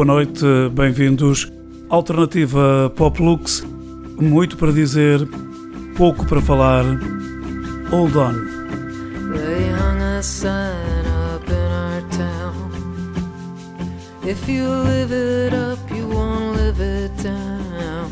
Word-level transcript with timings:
boa 0.00 0.06
noite, 0.06 0.42
bem-vindos. 0.72 1.52
Alternativa 1.90 2.90
Pop 2.96 3.22
Lux, 3.22 3.62
muito 4.18 4.56
para 4.56 4.72
dizer, 4.72 5.20
pouco 5.94 6.24
para 6.24 6.40
falar. 6.40 6.86
Hold 7.90 8.16
on. 8.16 8.32
They 9.34 9.68
hung 9.68 10.00
a 10.00 10.22
sign 10.22 11.04
up 11.04 11.46
in 11.50 11.70
our 11.70 12.00
town. 12.16 12.70
If 14.24 14.48
you 14.48 14.66
live 14.70 15.12
it 15.12 15.52
up, 15.52 15.78
you 15.94 16.08
won't 16.08 16.56
live 16.56 16.80
it 16.80 17.12
down. 17.22 18.08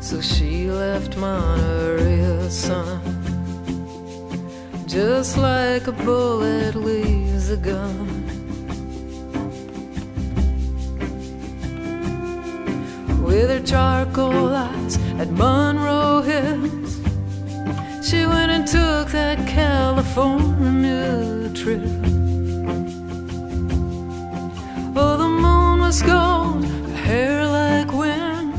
So 0.00 0.22
she 0.22 0.70
left 0.70 1.18
Monterey, 1.18 2.48
son. 2.48 3.02
Just 4.86 5.36
like 5.36 5.86
a 5.86 5.92
bullet 5.92 6.76
leaves 6.76 7.50
a 7.50 7.58
gun. 7.58 8.09
With 13.40 13.48
her 13.48 13.66
charcoal 13.66 14.54
eyes 14.54 14.98
at 15.18 15.30
Monroe 15.30 16.20
Hills. 16.20 17.00
She 18.06 18.26
went 18.26 18.52
and 18.52 18.66
took 18.66 19.08
that 19.12 19.38
California 19.48 21.08
trip. 21.54 21.80
Oh, 24.94 25.16
the 25.16 25.28
moon 25.44 25.80
was 25.80 26.02
gold, 26.02 26.66
her 26.66 26.96
hair 27.08 27.46
like 27.46 27.90
wind. 27.92 28.52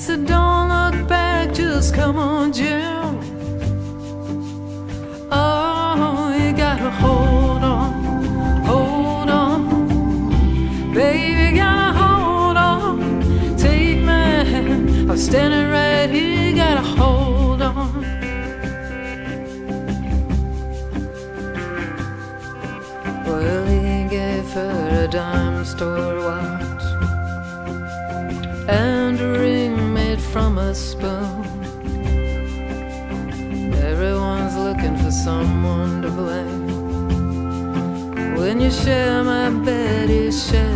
Said, 0.00 0.26
Don't 0.26 0.68
look 0.68 1.08
back, 1.08 1.52
just 1.52 1.94
come 1.94 2.16
on, 2.18 2.52
Jim. 2.52 3.18
Oh, 5.32 6.32
you 6.38 6.52
gotta 6.52 6.90
hold 6.90 7.35
standing 15.36 15.68
right 15.68 16.08
here, 16.08 16.54
gotta 16.54 16.80
hold 16.80 17.60
on. 17.60 18.00
Well, 23.26 23.66
he 23.66 24.08
gave 24.08 24.50
her 24.52 25.04
a 25.04 25.08
dime 25.08 25.62
store 25.66 26.20
watch 26.28 26.84
and 28.66 29.20
a 29.20 29.38
ring 29.38 29.92
made 29.92 30.22
from 30.32 30.56
a 30.56 30.74
spoon. 30.74 31.44
Everyone's 33.92 34.56
looking 34.56 34.96
for 34.96 35.10
someone 35.10 36.00
to 36.00 36.10
blame. 36.20 36.66
When 38.38 38.58
you 38.58 38.70
share 38.70 39.22
my 39.22 39.50
bed, 39.50 40.08
you 40.08 40.32
share 40.32 40.75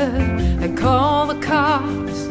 and 0.00 0.76
call 0.76 1.26
the 1.26 1.40
cops. 1.40 2.28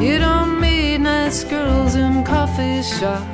You 0.00 0.18
don't 0.18 0.60
meet 0.60 0.98
nice 0.98 1.44
girls 1.44 1.94
in 1.94 2.24
coffee 2.24 2.82
shops. 2.82 3.26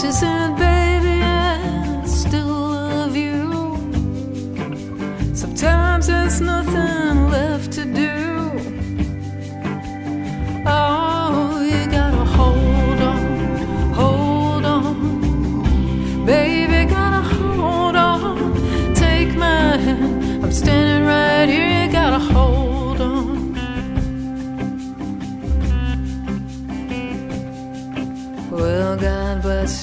She 0.00 0.12
said, 0.12 0.56
Baby, 0.56 1.20
I 1.22 2.04
still 2.06 2.46
love 2.46 3.16
you. 3.16 3.50
Sometimes 5.34 6.06
there's 6.06 6.40
nothing 6.40 7.30
left 7.30 7.72
to 7.72 7.84
do. 7.84 8.05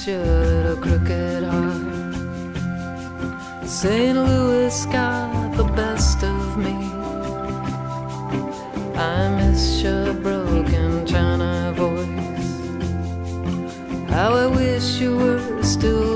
Little 0.06 0.76
crooked 0.76 1.44
heart. 1.44 2.14
St. 3.66 4.14
Louis 4.14 4.86
got 4.86 5.56
the 5.56 5.64
best 5.64 6.22
of 6.22 6.58
me. 6.58 6.74
I 8.94 9.30
miss 9.38 9.80
your 9.82 10.12
broken 10.12 11.06
China 11.06 11.72
voice. 11.74 12.50
How 14.10 14.34
I 14.34 14.46
wish 14.46 15.00
you 15.00 15.16
were 15.16 15.62
still 15.62 16.13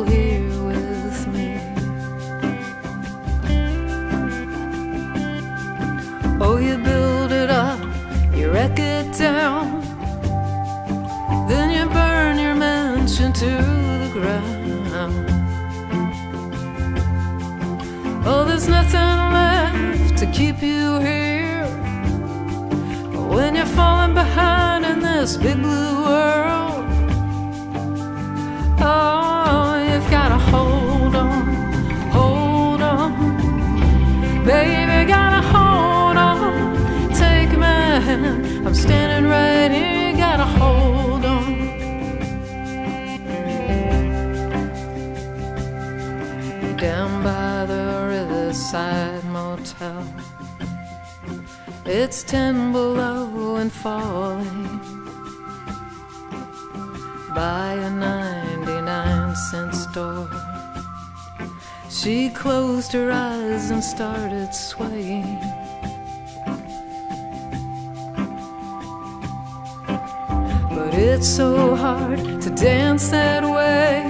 this 25.29 25.37
big 25.37 25.61
blue 25.61 26.05
world, 26.07 26.87
oh, 28.81 29.77
you've 29.87 30.11
got 30.11 30.29
to 30.29 30.39
hold 30.39 31.15
on, 31.15 31.47
hold 32.17 32.81
on, 32.81 33.13
baby, 34.47 35.07
gotta 35.07 35.43
hold 35.53 36.17
on. 36.17 37.13
Take 37.13 37.59
my 37.59 38.01
hand. 38.01 38.67
I'm 38.67 38.75
standing 38.75 39.31
right 39.31 39.71
here, 39.71 40.13
you 40.13 40.17
gotta 40.17 40.47
hold 40.47 41.27
on. 41.27 41.59
Down 46.79 47.23
by 47.23 47.67
the 47.67 47.85
riverside 48.09 49.25
motel, 49.25 50.07
it's 51.85 52.23
ten 52.23 52.73
below 52.73 53.57
and 53.57 53.71
falling. 53.71 54.78
By 57.39 57.75
a 57.75 57.89
99 57.89 59.37
cent 59.37 59.73
store. 59.73 60.29
She 61.89 62.31
closed 62.31 62.91
her 62.95 63.13
eyes 63.13 63.71
and 63.71 63.85
started 63.85 64.53
swaying. 64.53 65.39
But 70.75 70.95
it's 70.95 71.29
so 71.29 71.77
hard 71.77 72.19
to 72.43 72.51
dance 72.51 73.09
that 73.11 73.45
way 73.45 74.03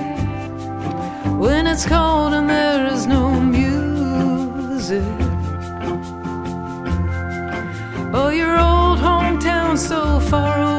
when 1.36 1.66
it's 1.66 1.84
cold 1.84 2.32
and 2.32 2.48
there 2.48 2.86
is 2.86 3.06
no 3.06 3.38
music. 3.38 5.04
Oh, 8.14 8.30
your 8.30 8.56
old 8.58 8.98
hometown 9.00 9.76
so 9.76 10.18
far 10.30 10.56
away, 10.62 10.77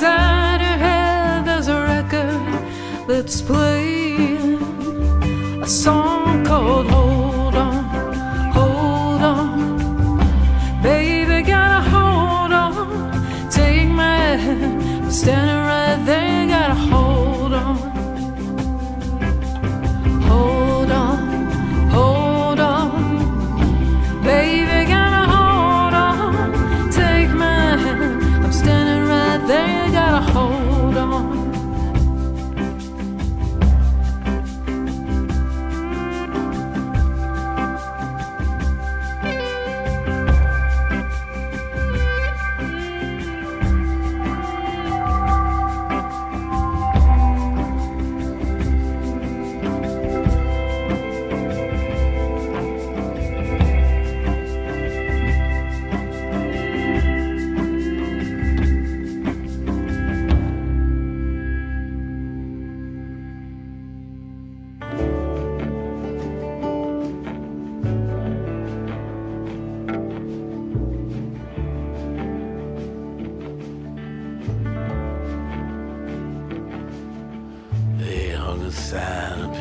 inside 0.00 0.62
your 0.62 0.78
head 0.78 1.44
there's 1.44 1.68
a 1.68 1.78
record 1.82 2.40
that's 3.06 3.42
playing. 3.42 4.56
A 5.62 5.66
song 5.66 5.99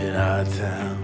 in 0.10 0.16
our 0.16 0.46
town. 0.46 1.02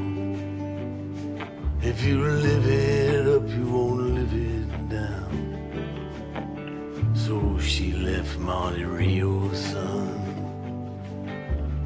If 1.82 2.04
you 2.04 2.18
live 2.22 2.66
it 2.68 3.28
up, 3.36 3.48
you 3.56 3.66
won't 3.76 4.02
live 4.18 4.34
it 4.34 4.90
down. 4.90 5.36
So 7.14 7.36
she 7.60 7.94
left 7.94 8.40
Monte 8.40 8.84
Rio, 8.84 9.54
son, 9.54 10.18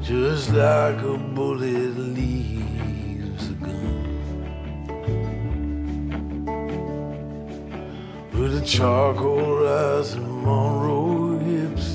just 0.00 0.50
like 0.50 1.00
a 1.12 1.16
bullet 1.36 1.94
leaves 2.18 3.50
a 3.50 3.56
gun. 3.66 4.06
With 8.32 8.62
a 8.62 8.64
charcoal 8.64 9.68
eyes 9.68 10.14
and 10.14 10.30
Monroe 10.44 11.38
hips, 11.50 11.88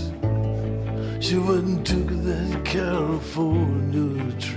she 1.25 1.35
went 1.37 1.65
and 1.71 1.85
took 1.85 2.09
that 2.29 2.63
California 2.63 4.31
trip. 4.39 4.54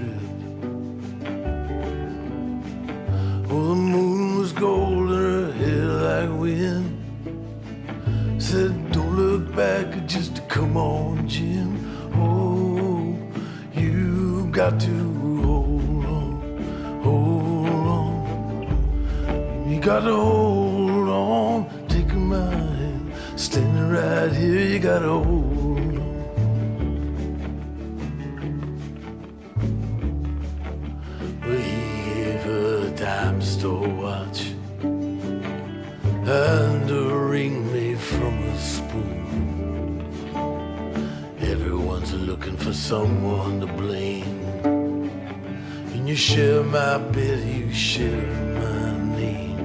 My 46.71 46.99
bed, 46.99 47.49
you 47.49 47.73
share 47.73 48.27
my 48.61 48.99
name. 49.17 49.57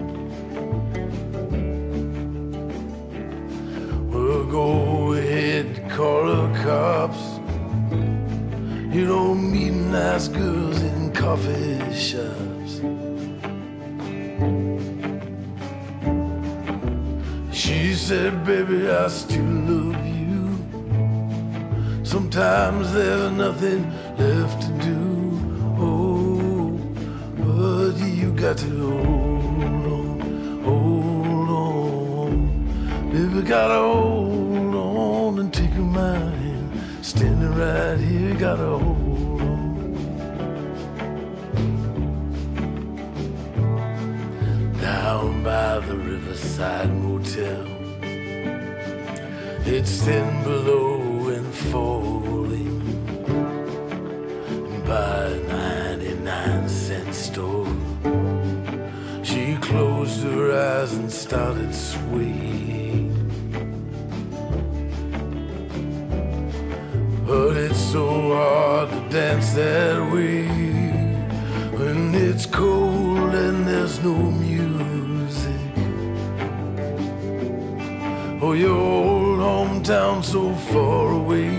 Well, 4.09 4.45
go 4.45 5.13
ahead, 5.13 5.89
call 5.91 6.23
the 6.27 6.59
cops. 6.63 7.23
You 8.95 9.07
don't 9.07 9.51
meet 9.51 9.73
nice 9.73 10.29
girls 10.29 10.81
in 10.81 11.11
coffee 11.11 11.93
shops. 11.93 12.79
She 17.51 17.93
said, 17.95 18.45
Baby, 18.45 18.89
I 18.89 19.09
still 19.09 19.43
love 19.43 20.05
you. 20.05 20.57
Sometimes 22.05 22.93
there's 22.93 23.31
nothing 23.31 23.91
left 24.17 24.61
to 24.61 24.69
do. 24.85 24.92
Got 28.43 28.57
to 28.57 28.65
hold 28.67 29.85
on, 29.85 30.19
hold 30.65 31.49
on. 31.49 33.09
Baby, 33.09 33.41
gotta 33.47 33.75
hold 33.75 34.75
on 34.75 35.39
and 35.39 35.53
take 35.53 35.73
my 35.77 36.17
hand. 36.17 37.05
Standing 37.05 37.55
right 37.55 37.97
here, 37.97 38.35
gotta 38.35 38.77
hold 38.77 39.41
on. 39.41 39.93
Down 44.81 45.41
by 45.41 45.79
the 45.79 45.95
riverside 45.95 46.93
motel. 47.01 47.65
It's 49.65 50.03
thin 50.03 50.43
below 50.43 51.29
and 51.29 51.53
falling 51.71 52.81
by 54.85 55.27
a 55.27 55.92
closed 60.03 60.23
her 60.23 60.51
eyes 60.51 60.93
and 60.95 61.09
started 61.09 61.73
swaying. 61.73 63.11
But 67.25 67.55
it's 67.55 67.79
so 67.79 68.33
hard 68.33 68.89
to 68.89 69.09
dance 69.09 69.53
that 69.53 70.11
way 70.11 70.45
when 71.77 72.13
it's 72.15 72.45
cold 72.45 73.33
and 73.33 73.65
there's 73.65 74.03
no 74.03 74.15
music. 74.15 75.61
Oh, 78.41 78.51
your 78.51 78.77
old 78.77 79.39
hometown 79.39 80.21
so 80.21 80.53
far 80.73 81.13
away. 81.13 81.51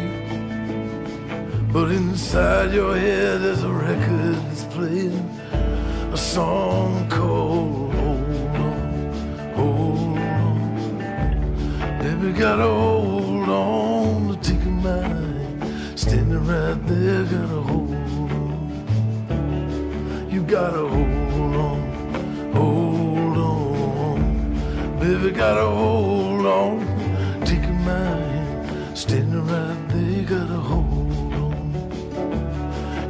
But 1.73 1.93
inside 1.93 2.75
your 2.75 2.95
head 2.95 3.41
there's 3.41 3.63
a 3.63 3.73
record 3.73 4.37
that's 4.47 4.65
playing 4.65 5.31
a 6.13 6.17
song 6.17 7.09
called 7.09 7.54
On. 12.35 12.41
Gotta 12.41 12.67
hold 12.67 13.49
on 13.49 14.29
to 14.29 14.37
take 14.43 14.65
a 14.65 14.69
mind. 14.69 15.99
Standing 15.99 16.45
right 16.47 16.87
there, 16.87 17.23
gotta 17.25 17.61
hold 17.63 17.93
on. 17.93 18.69
You 20.31 20.43
gotta 20.43 20.79
hold 20.79 21.57
on, 21.57 21.81
hold 22.53 23.39
on. 23.39 24.99
Baby, 24.99 25.31
gotta 25.31 25.65
hold 25.65 26.47
on, 26.47 26.81
take 27.45 27.65
a 27.65 27.73
mind. 27.73 28.99
Standing 28.99 29.47
right 29.47 29.89
there, 29.89 30.25
gotta 30.25 30.59
hold 30.59 31.35
on. 31.35 31.73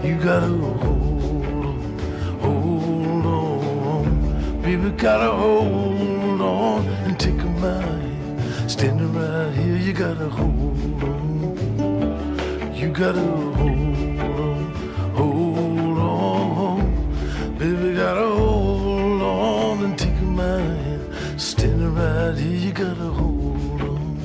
You 0.04 0.16
gotta 0.16 0.48
hold 0.48 1.64
on, 1.64 1.98
hold 2.40 3.26
on. 3.26 4.04
Baby, 4.62 4.90
gotta 4.90 5.30
hold 5.32 6.40
on 6.40 6.86
and 7.06 7.18
take 7.18 7.40
a 7.40 7.46
mind. 7.46 8.03
Standing 8.74 9.12
right 9.14 9.54
here, 9.54 9.76
you 9.76 9.92
gotta 9.92 10.28
hold 10.28 11.04
on. 11.04 12.74
You 12.74 12.88
gotta 12.90 13.20
hold 13.20 14.18
on, 14.18 14.64
hold 15.14 15.98
on. 15.98 17.56
Baby, 17.56 17.94
gotta 17.94 18.26
hold 18.26 19.22
on 19.22 19.84
and 19.84 19.96
take 19.96 20.18
a 20.18 20.24
mind. 20.24 21.40
Standing 21.40 21.94
right 21.94 22.36
here, 22.36 22.58
you 22.66 22.72
gotta 22.72 23.10
hold 23.18 23.80
on. 23.80 24.18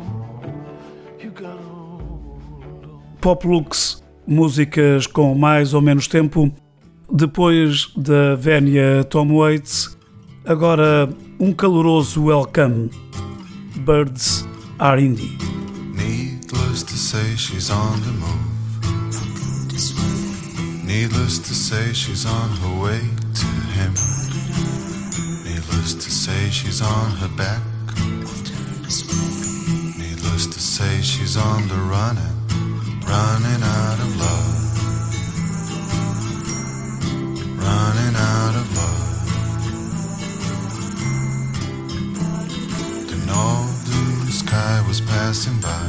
Poplux, 3.19 3.96
músicas 4.27 5.07
com 5.07 5.33
mais 5.33 5.73
ou 5.73 5.81
menos 5.81 6.07
tempo. 6.07 6.51
Depois 7.11 7.89
da 7.95 8.35
Vénia 8.35 9.03
Tom 9.05 9.31
Waits, 9.37 9.97
agora 10.45 11.09
um 11.39 11.53
caloroso 11.53 12.25
welcome. 12.25 12.89
Birds 13.77 14.45
are 14.77 15.01
indie. 15.01 15.37
Needless 15.95 16.83
to 16.83 16.93
say, 16.93 17.37
she's 17.37 17.69
on 17.69 18.01
the 18.01 18.11
move. 18.11 18.47
Needless 20.83 21.39
to 21.39 21.53
say, 21.53 21.93
she's 21.93 22.25
on 22.25 22.49
her 22.49 22.83
way 22.83 22.99
to 23.33 23.45
him. 23.75 23.93
Needless 25.43 25.93
to 25.93 26.11
say, 26.11 26.49
she's 26.49 26.81
on 26.81 27.11
her 27.17 27.29
back. 27.29 27.61
Needless 29.97 30.47
to 30.47 30.59
say, 30.59 31.01
she's 31.01 31.37
on 31.37 31.67
the 31.67 31.75
run 31.75 32.17
and 32.17 32.36
running 33.07 33.63
out 33.63 33.99
of 34.05 34.11
love. 34.25 34.55
Running 37.65 38.15
out 38.15 38.55
of 38.61 38.67
love. 38.79 39.19
The 43.11 43.17
northern 43.25 44.31
sky 44.31 44.83
was 44.87 44.99
passing 45.01 45.59
by. 45.61 45.87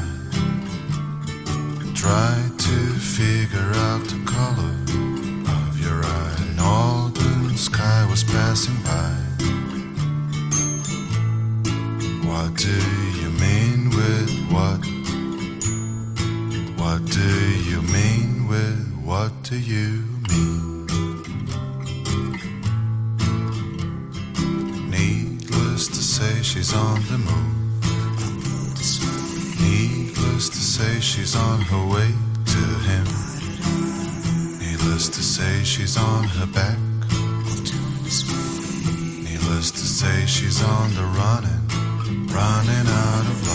Tried 1.95 2.53
to 2.59 2.77
figure 3.19 3.73
out 3.87 4.05
the 4.13 4.21
color 4.25 4.75
of 5.57 5.71
your 5.85 6.05
eye. 6.05 6.35
The 6.39 6.51
northern 6.65 7.57
sky 7.57 8.07
was 8.09 8.23
passing 8.23 8.81
by. 8.85 9.13
What 12.29 12.55
do 12.57 12.79
you 13.21 13.31
mean 13.31 13.91
with 13.91 14.31
what? 14.53 14.98
What 16.88 17.04
do 17.04 17.30
you 17.71 17.83
mean 17.83 18.49
with 18.49 18.80
what 19.04 19.30
do 19.42 19.59
you 19.59 20.04
mean? 20.30 20.87
Needless 24.88 25.88
to 25.88 26.02
say, 26.14 26.42
she's 26.42 26.73
on 26.73 27.02
the 27.11 27.18
move. 27.18 27.57
Needless 29.61 30.49
to 30.49 30.57
say, 30.57 30.99
she's 31.00 31.37
on 31.37 31.61
her 31.61 31.85
way 31.95 32.11
to 32.54 32.64
him. 32.88 33.07
Needless 34.59 35.11
to 35.11 35.23
say, 35.23 35.64
she's 35.64 35.99
on 35.99 36.25
her 36.25 36.47
back. 36.47 36.78
Needless 39.28 39.71
to 39.73 39.87
say, 39.99 40.25
she's 40.25 40.62
on 40.62 40.95
the 40.95 41.04
running, 41.21 41.68
running 42.28 42.87
out 43.04 43.26
of 43.33 43.48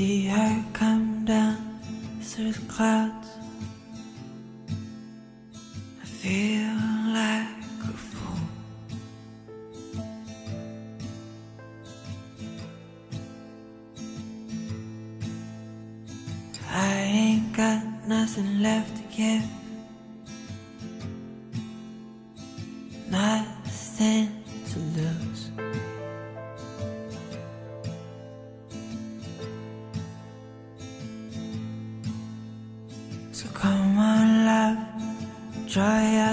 See 0.00 0.28
her 0.28 0.64
come 0.72 1.26
down 1.26 1.78
through 2.22 2.52
the 2.52 2.66
clouds. 2.72 3.19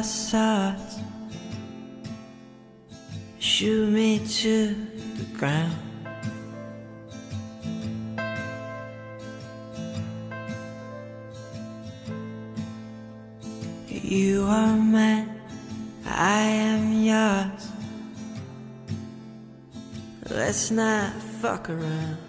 Swords. 0.08 1.00
Shoot 3.40 3.90
me 3.90 4.20
to 4.20 4.76
the 5.18 5.26
ground. 5.38 5.76
You 13.90 14.44
are 14.46 14.76
mine, 14.78 15.42
I 16.06 16.40
am 16.42 16.94
yours. 17.04 17.72
Let's 20.30 20.72
not 20.72 21.12
fuck 21.42 21.70
around. 21.70 22.27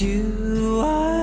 You 0.00 0.80
are 0.80 1.19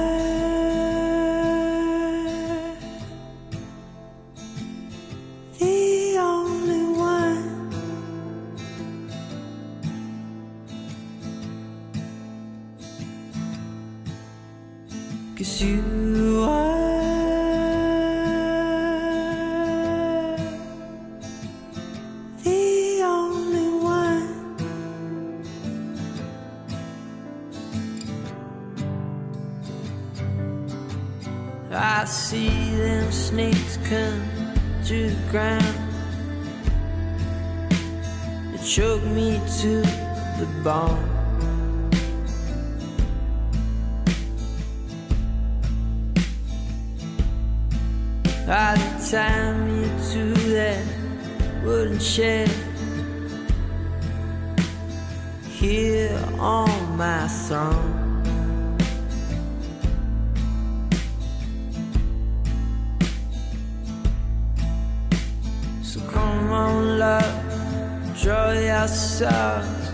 draw 68.22 68.52
your 68.52 68.72
ourselves 68.72 69.88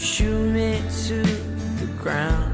shoot 0.00 0.50
me 0.52 0.82
to 1.06 1.22
the 1.80 1.86
ground. 1.98 2.52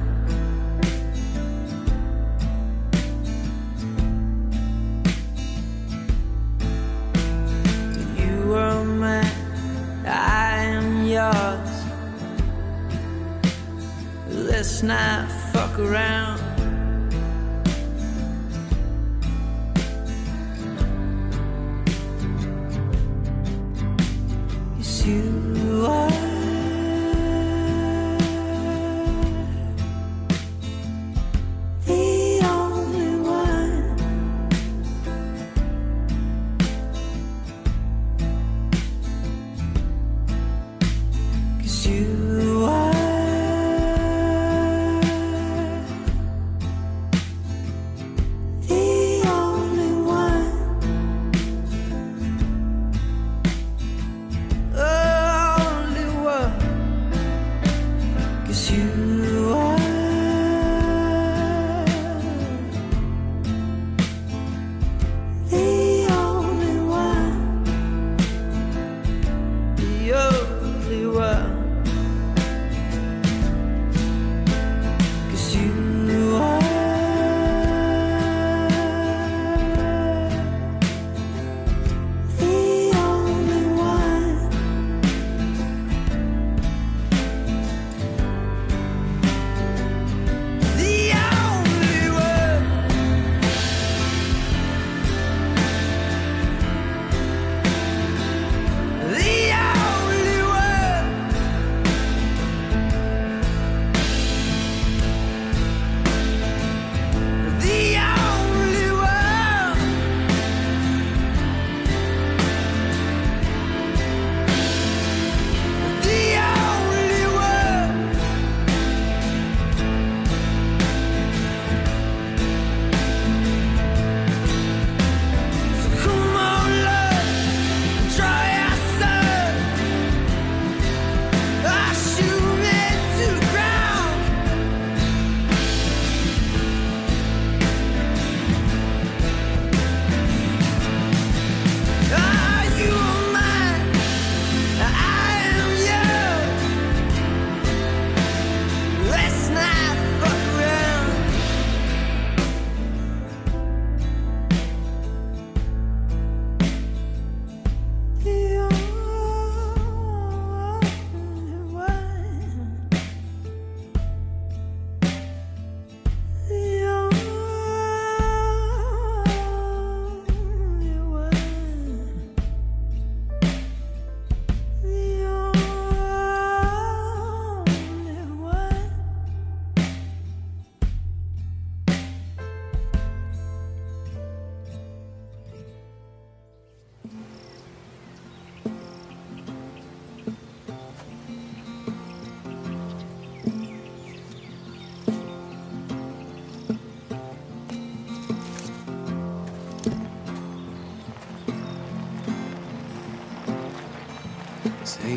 You 8.19 8.55
are 8.55 8.85
mine, 8.85 9.25
I 10.07 10.59
am 10.79 11.07
yours. 11.07 11.71
Let's 14.29 14.83
not 14.83 15.31
fuck 15.53 15.79
around. 15.79 16.46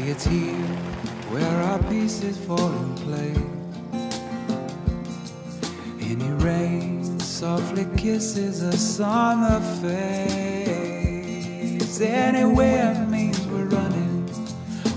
Here 0.10 0.65
where 1.30 1.63
our 1.69 1.78
pieces 1.84 2.36
fall 2.36 2.72
in 2.72 2.95
place. 2.95 3.38
Any 6.02 6.32
rain 6.43 7.19
softly 7.19 7.86
kisses 7.95 8.63
us 8.63 9.00
on 9.00 9.41
the 9.41 9.62
face. 11.78 12.02
Anywhere 12.02 13.06
means 13.08 13.39
we're 13.48 13.65
running. 13.65 14.28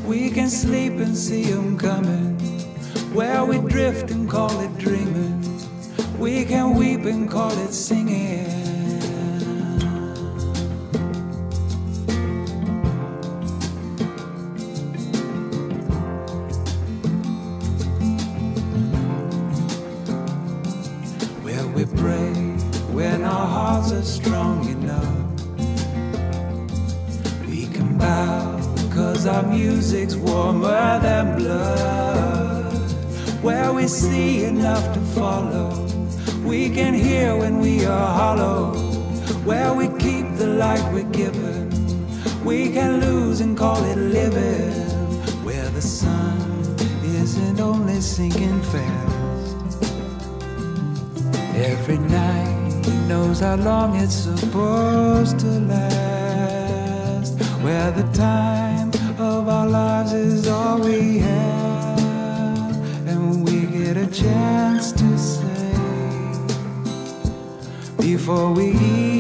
We 0.07 0.31
can 0.31 0.49
sleep 0.49 0.95
and 0.95 1.15
see 1.15 1.45
'em 1.53 1.77
coming. 1.77 2.39
Where 3.13 3.45
we 3.45 3.59
drift 3.59 4.11
and 4.11 4.27
call 4.31 4.61
it 4.61 4.79
dreaming. 4.79 5.45
We 6.19 6.47
can 6.47 6.75
weep 6.75 7.05
and 7.05 7.29
call 7.31 7.53
it 7.59 7.75
singing. 7.75 8.22
Enough 34.63 34.95
to 34.95 35.01
follow, 35.19 35.71
we 36.45 36.71
can 36.71 36.95
hear 36.95 37.37
when 37.37 37.59
we 37.59 37.85
are 37.85 38.15
hollow. 38.15 38.73
Where 39.45 39.75
we 39.75 39.89
keep 39.99 40.37
the 40.37 40.47
light 40.47 40.85
we're 40.93 41.11
given, 41.11 41.69
we 42.45 42.71
can 42.71 43.01
lose 43.01 43.41
and 43.41 43.59
call 43.59 43.83
it 43.83 43.97
living. 43.97 44.71
Where 45.43 45.69
the 45.71 45.83
sun 45.83 46.39
isn't 47.03 47.59
only 47.59 48.01
sinking 48.01 48.63
fast. 48.71 49.83
Every 51.57 51.99
night 51.99 52.87
knows 53.09 53.41
how 53.41 53.57
long 53.57 53.97
it's 53.97 54.15
supposed 54.15 55.41
to 55.41 55.51
last. 55.73 57.35
Where 57.65 57.91
the 57.91 58.09
time 58.13 58.91
of 59.19 59.49
our 59.49 59.67
lives 59.67 60.13
is 60.13 60.47
all 60.47 60.79
we 60.79 61.19
have, 61.19 61.52
chance 64.23 64.93
to 64.93 65.19
say 65.19 65.75
before 67.99 68.53
we 68.53 69.12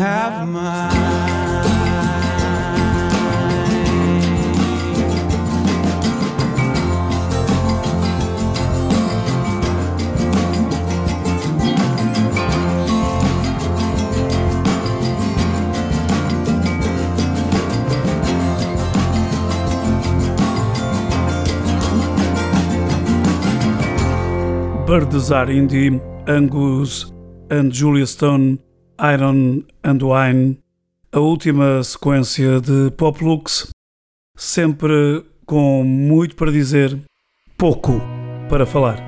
have 0.00 0.48
mine. 0.48 1.20
Birds 24.86 25.30
Are 25.30 25.46
Indie, 25.46 26.00
Angus 26.26 27.12
and 27.50 27.70
Julia 27.70 28.06
Stone, 28.06 28.58
Iron 29.02 29.64
and 29.82 29.98
Wine, 30.02 30.58
a 31.10 31.20
última 31.20 31.82
sequência 31.82 32.60
de 32.60 32.90
Pop 32.90 33.24
Lux, 33.24 33.70
sempre 34.36 35.24
com 35.46 35.82
muito 35.82 36.36
para 36.36 36.52
dizer, 36.52 37.00
pouco 37.56 37.98
para 38.50 38.66
falar. 38.66 38.98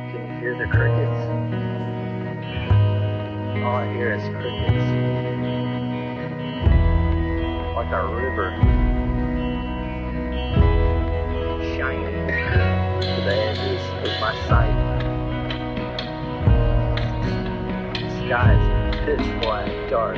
Skies 18.22 18.82
pitch 19.04 19.26
black, 19.42 19.81
dark, 19.92 20.16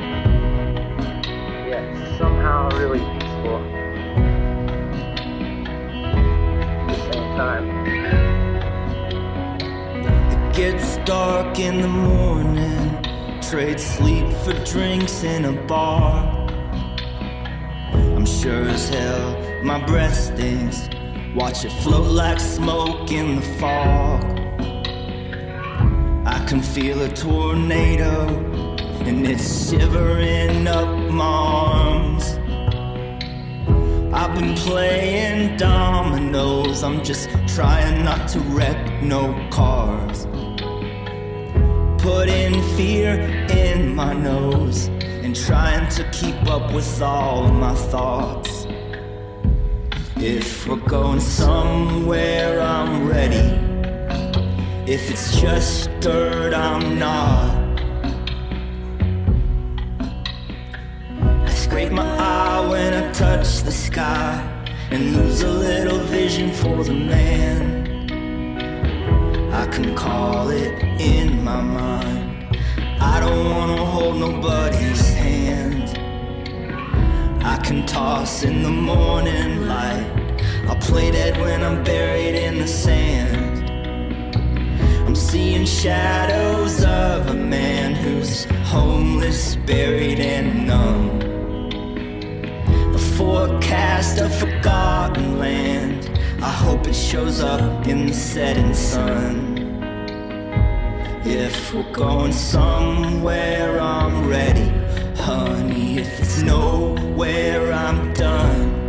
yet 1.67 1.83
somehow 2.17 2.69
really 2.77 2.99
peaceful. 2.99 3.59
At 6.79 6.87
the 6.87 6.95
same 7.11 7.29
time. 7.35 7.65
It 10.31 10.55
gets 10.55 10.95
dark 11.03 11.59
in 11.59 11.81
the 11.81 11.89
morning, 11.89 13.03
trade 13.41 13.81
sleep 13.81 14.31
for 14.45 14.53
drinks 14.63 15.25
in 15.25 15.43
a 15.43 15.51
bar. 15.63 16.23
I'm 18.15 18.25
sure 18.25 18.63
as 18.69 18.87
hell 18.87 19.61
my 19.61 19.85
breath 19.85 20.15
stinks. 20.15 20.87
Watch 21.35 21.65
it 21.65 21.73
float 21.83 22.09
like 22.13 22.39
smoke 22.39 23.11
in 23.11 23.35
the 23.35 23.45
fog. 23.59 24.23
I 26.25 26.45
can 26.47 26.61
feel 26.61 27.01
a 27.01 27.09
tornado, 27.09 28.54
and 29.05 29.27
it's 29.27 29.69
shivering 29.69 30.67
up 30.67 30.87
my 31.11 31.23
arms. 31.23 32.39
I've 34.11 34.33
been 34.33 34.55
playing 34.55 35.57
dominoes, 35.57 36.83
I'm 36.83 37.03
just 37.03 37.29
trying 37.47 38.03
not 38.03 38.27
to 38.29 38.39
wreck 38.39 39.03
no 39.03 39.33
cars. 39.51 40.25
Putting 42.01 42.61
fear 42.75 43.19
in 43.51 43.95
my 43.95 44.13
nose 44.13 44.87
and 45.23 45.35
trying 45.35 45.87
to 45.89 46.03
keep 46.11 46.41
up 46.47 46.73
with 46.73 47.01
all 47.01 47.47
my 47.47 47.75
thoughts. 47.75 48.65
If 50.17 50.67
we're 50.67 50.77
going 50.77 51.19
somewhere, 51.19 52.59
I'm 52.59 53.07
ready. 53.07 53.47
If 54.91 55.11
it's 55.11 55.39
just 55.39 55.89
dirt, 55.99 56.53
I'm 56.53 56.97
not. 56.97 57.54
Scrape 61.75 61.91
my 61.91 62.17
eye 62.17 62.65
when 62.69 62.93
I 62.93 63.11
touch 63.11 63.63
the 63.63 63.71
sky 63.71 64.31
and 64.91 65.13
lose 65.13 65.41
a 65.41 65.49
little 65.49 65.99
vision 65.99 66.53
for 66.53 66.85
the 66.85 66.93
man. 66.93 68.07
I 69.51 69.65
can 69.67 69.93
call 69.93 70.51
it 70.51 70.71
in 71.01 71.43
my 71.43 71.59
mind. 71.59 72.57
I 73.01 73.19
don't 73.19 73.49
wanna 73.49 73.85
hold 73.85 74.21
nobody's 74.21 75.13
hand. 75.15 75.99
I 77.43 77.57
can 77.57 77.85
toss 77.85 78.43
in 78.43 78.63
the 78.63 78.69
morning 78.69 79.67
light. 79.67 80.07
I'll 80.69 80.79
play 80.79 81.11
dead 81.11 81.37
when 81.41 81.61
I'm 81.61 81.83
buried 81.83 82.35
in 82.35 82.57
the 82.57 82.69
sand. 82.69 83.69
I'm 85.05 85.15
seeing 85.15 85.65
shadows 85.65 86.85
of 86.85 87.27
a 87.27 87.33
man 87.33 87.95
who's 87.95 88.45
homeless, 88.63 89.57
buried 89.57 90.21
and 90.21 90.67
numb. 90.67 91.14
Forecast 93.17 94.19
of 94.19 94.35
forgotten 94.35 95.39
land. 95.39 96.19
I 96.41 96.49
hope 96.49 96.85
it 96.85 96.93
shows 96.93 97.39
up 97.39 97.87
in 97.87 98.07
the 98.07 98.13
setting 98.13 98.73
sun. 98.73 99.55
If 101.23 101.73
we're 101.73 101.91
going 101.93 102.33
somewhere, 102.33 103.79
I'm 103.79 104.27
ready, 104.27 104.67
honey. 105.15 105.99
If 105.99 106.19
it's 106.19 106.41
nowhere, 106.41 107.71
I'm 107.71 108.11
done. 108.13 108.83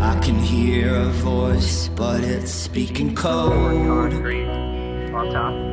I 0.00 0.18
can 0.20 0.38
hear 0.38 0.94
a 0.94 1.10
voice, 1.10 1.88
but 1.88 2.24
it's 2.24 2.50
speaking 2.50 3.14
code. 3.14 4.14
On 5.14 5.30
top 5.30 5.71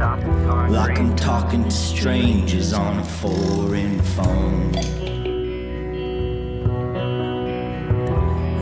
Like 0.00 0.98
I'm 0.98 1.14
talking 1.14 1.64
to 1.64 1.70
strangers 1.70 2.72
on 2.72 3.00
a 3.00 3.04
foreign 3.04 4.00
phone. 4.00 4.74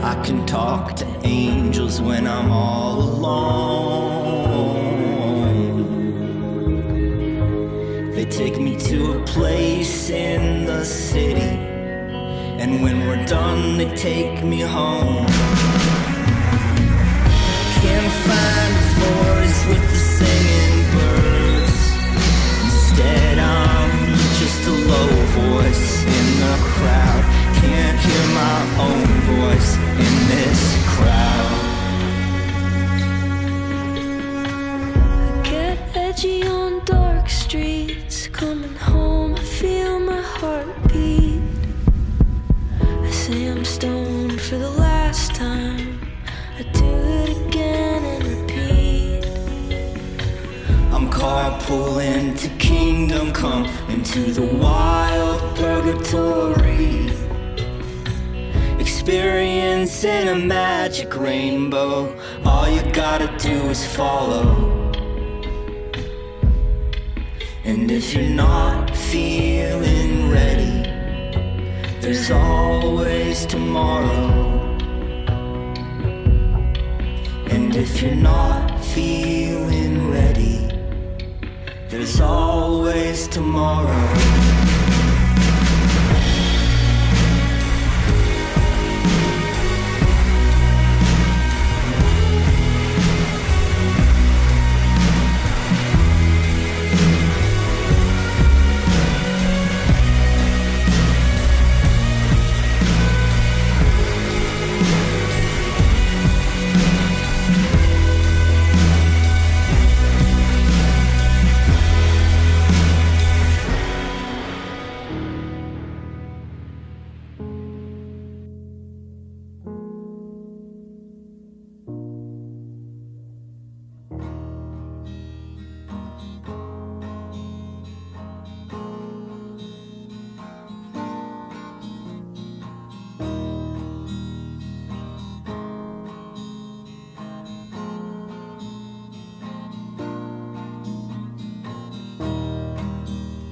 I 0.03 0.21
can 0.25 0.45
talk 0.45 0.97
to 0.97 1.07
angels 1.23 2.01
when 2.01 2.27
I'm 2.27 2.51
all 2.51 3.01
alone. 3.01 3.39
They 8.11 8.25
take 8.25 8.59
me 8.59 8.75
to 8.89 9.21
a 9.21 9.23
place 9.23 10.09
in 10.09 10.65
the 10.65 10.83
city. 10.83 11.57
And 12.59 12.83
when 12.83 13.07
we're 13.07 13.25
done, 13.25 13.77
they 13.77 13.95
take 13.95 14.43
me 14.43 14.59
home. 14.59 15.25
Can't 17.81 18.11
find 18.27 18.75
a 18.75 18.83
forest 18.99 19.67
with 19.69 19.89
the 19.89 19.95
singing 19.95 20.68
just 24.49 24.67
a 24.67 24.71
low 24.71 25.11
voice 25.45 26.03
in 26.17 26.27
the 26.43 26.55
crowd. 26.73 27.23
Can't 27.61 27.99
hear 27.99 28.25
my 28.43 28.59
own 28.87 29.07
voice 29.33 29.71
in 30.05 30.13
this 30.33 30.61
crowd. 30.93 31.51
I 35.35 35.41
get 35.43 35.77
edgy 35.95 36.47
on 36.47 36.83
dark 36.85 37.29
streets. 37.29 38.27
Coming 38.27 38.75
home, 38.75 39.35
I 39.35 39.43
feel 39.59 39.99
my 39.99 40.21
heartbeat. 40.21 41.43
I 42.81 43.11
say 43.11 43.47
I'm 43.51 43.63
stoned 43.63 44.41
for 44.41 44.57
the 44.57 44.71
last 44.71 45.35
time. 45.35 46.01
I 46.57 46.63
do 46.81 46.91
it 47.21 47.29
again 47.45 48.01
and 48.13 48.23
repeat. 48.33 49.25
I'm 50.95 51.07
carpooling 51.11 52.28
kingdom 53.09 53.33
come 53.33 53.65
into 53.89 54.31
the 54.31 54.45
wild 54.57 55.39
purgatory. 55.57 57.09
Experiencing 58.79 60.27
a 60.27 60.35
magic 60.35 61.15
rainbow. 61.17 62.15
All 62.45 62.69
you 62.69 62.83
gotta 62.91 63.27
do 63.39 63.55
is 63.69 63.83
follow. 63.95 64.45
And 67.63 67.89
if 67.89 68.13
you're 68.13 68.29
not 68.29 68.95
feeling 68.95 70.29
ready, 70.29 70.83
there's 72.01 72.29
always 72.29 73.47
tomorrow. 73.47 74.29
And 77.49 77.75
if 77.75 78.03
you're 78.03 78.23
not 78.33 78.79
feeling 78.85 80.11
ready, 80.11 80.68
there's 81.89 82.21
always 82.21 83.27
tomorrow. 83.27 84.68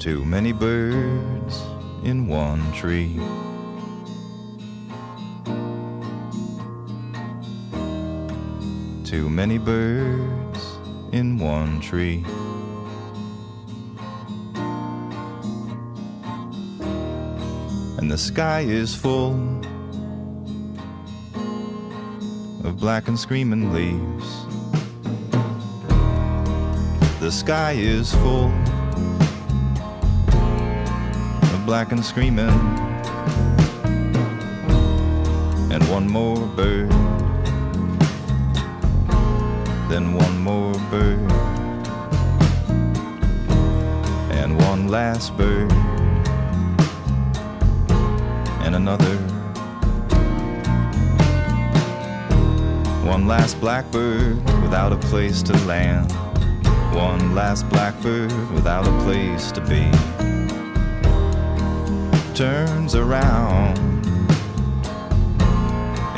Too 0.07 0.23
many 0.23 0.53
birds 0.53 1.61
in 2.01 2.27
one 2.27 2.61
tree. 2.71 3.19
Too 9.03 9.29
many 9.29 9.57
birds 9.57 10.77
in 11.11 11.37
one 11.37 11.81
tree. 11.81 12.23
And 17.97 18.09
the 18.09 18.17
sky 18.17 18.61
is 18.61 18.95
full 18.95 19.33
of 22.63 22.79
black 22.79 23.09
and 23.09 23.19
screaming 23.19 23.73
leaves. 23.73 24.45
The 27.19 27.29
sky 27.29 27.73
is 27.73 28.13
full 28.13 28.53
black 31.67 31.91
and 31.91 32.03
screaming. 32.03 32.49
And 35.69 35.83
one 35.89 36.07
more 36.07 36.37
bird, 36.55 36.89
then 39.89 40.13
one 40.13 40.39
more 40.39 40.73
bird, 40.89 41.19
and 44.31 44.57
one 44.61 44.87
last 44.87 45.35
bird, 45.35 45.69
and 48.63 48.73
another. 48.73 49.17
One 53.05 53.27
last 53.27 53.59
blackbird 53.59 54.37
without 54.61 54.93
a 54.93 54.97
place 55.09 55.43
to 55.43 55.53
land. 55.65 56.13
One 56.95 57.35
last 57.35 57.67
blackbird 57.67 58.31
without 58.53 58.87
a 58.87 59.03
place 59.03 59.51
to 59.51 59.59
be. 59.59 60.16
Turns 62.37 62.93
around 62.93 63.79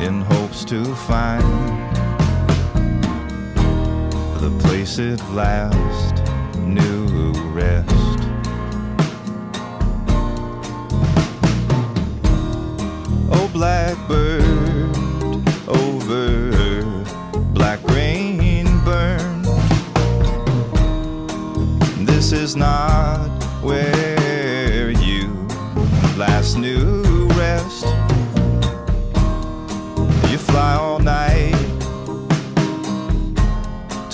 in 0.01 0.19
hopes 0.19 0.65
to 0.65 0.84
find 0.84 1.41
the 4.41 4.53
place 4.60 4.99
it 4.99 5.21
last 5.29 6.21
knew 6.58 7.32
rest. 7.53 7.88
Oh, 13.32 13.49
blackbird 13.53 14.43
over 15.69 17.05
black 17.53 17.82
rain 17.91 18.65
burn. 18.84 19.43
This 22.05 22.34
is 22.34 22.58
not 22.58 23.29
where 23.63 23.99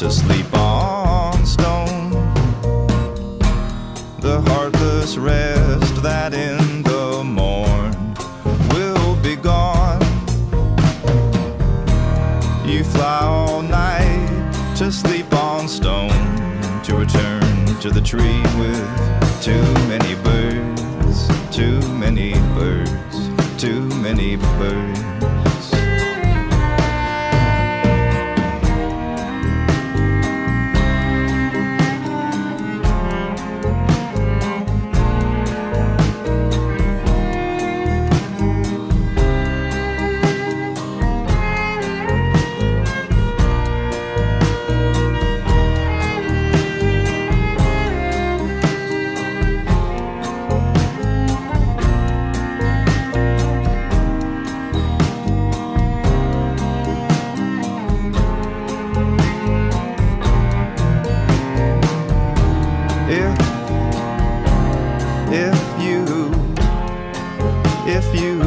to 0.06 0.12
sleep 0.12 0.54
on 0.54 1.44
stone. 1.48 2.12
The 4.20 4.40
heartless 4.46 5.18
rest 5.18 6.04
that 6.04 6.32
in 6.32 6.84
the 6.84 7.24
morn 7.24 8.14
will 8.70 9.16
be 9.24 9.36
gone. 9.36 10.00
You 12.70 12.84
fly 12.84 13.22
all 13.24 13.64
night 13.64 14.76
to 14.76 14.92
sleep 14.92 15.34
on 15.34 15.68
stone, 15.68 16.12
to 16.84 16.96
return 16.96 17.66
to 17.80 17.90
the 17.90 18.02
tree 18.02 18.44
with 18.62 18.88
too 19.42 19.68
many 19.90 20.14
birds, 20.22 21.28
too 21.50 21.80
many 21.98 22.34
birds, 22.54 23.18
too 23.58 23.82
many 24.06 24.36
birds. 24.36 24.95
If 67.96 68.14
you 68.14 68.45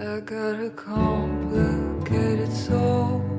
I 0.00 0.20
got 0.20 0.60
a 0.60 0.70
complicated 0.70 2.52
soul. 2.52 3.37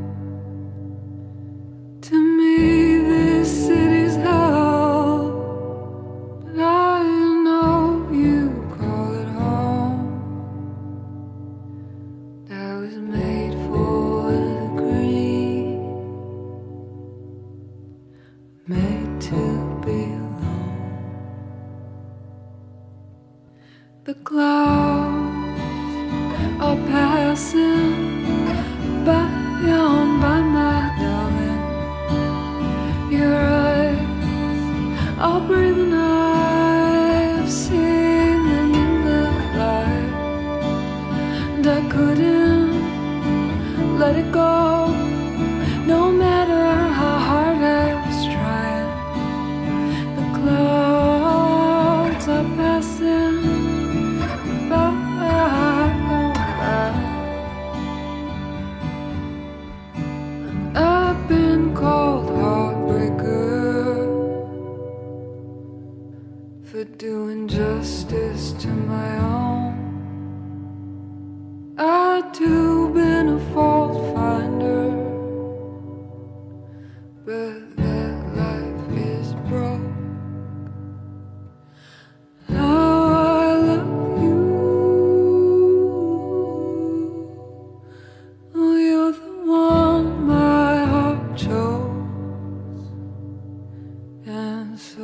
So 94.80 95.04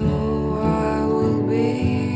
I 0.62 1.06
will 1.06 1.46
be. 1.50 2.15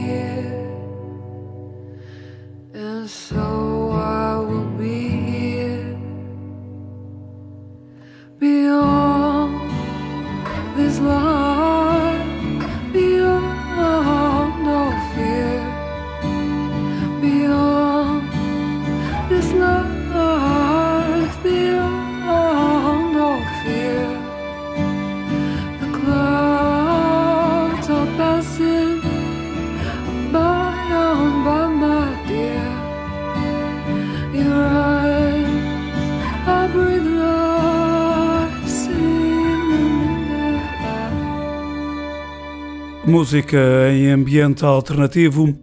Música 43.19 43.91
em 43.91 44.11
ambiente 44.11 44.63
alternativo, 44.63 45.53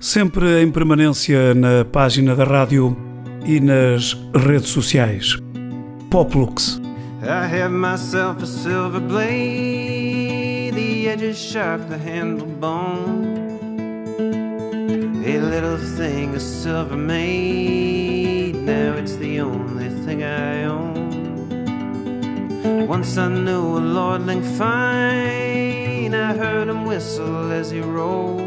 sempre 0.00 0.60
em 0.60 0.68
permanência 0.72 1.54
na 1.54 1.84
página 1.84 2.34
da 2.34 2.42
rádio 2.42 2.96
e 3.46 3.60
nas 3.60 4.18
redes 4.34 4.70
sociais. 4.70 5.36
Poplux. 6.10 6.82
I 7.22 7.46
have 7.46 7.72
myself 7.72 8.42
a 8.42 8.46
silver 8.46 8.98
blade, 8.98 10.72
the 10.74 11.06
edge 11.06 11.22
is 11.22 11.38
sharp, 11.38 11.86
the 11.88 11.96
handle 11.96 12.48
bone. 12.60 13.36
A 15.24 15.38
little 15.38 15.78
thing 15.96 16.34
of 16.34 16.42
silver 16.42 16.96
made, 16.96 18.56
now 18.64 18.98
it's 18.98 19.14
the 19.18 19.40
only 19.42 19.90
thing 20.04 20.24
I 20.24 20.64
own. 20.64 21.06
Once 22.88 23.16
I 23.16 23.28
knew 23.28 23.78
a 23.78 23.80
lordling 23.94 24.42
fine. 24.58 25.65
I 26.16 26.34
heard 26.34 26.68
him 26.68 26.86
whistle 26.86 27.52
as 27.52 27.70
he 27.70 27.80
rode. 27.80 28.40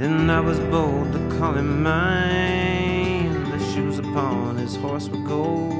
And 0.00 0.30
I 0.30 0.40
was 0.40 0.58
bold 0.58 1.12
to 1.12 1.38
call 1.38 1.54
him 1.54 1.82
mine. 1.82 3.50
The 3.50 3.58
shoes 3.72 3.98
upon 3.98 4.56
his 4.56 4.74
horse 4.76 5.08
were 5.08 5.24
gold. 5.26 5.72